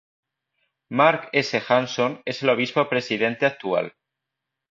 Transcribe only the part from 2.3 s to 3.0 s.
el obispo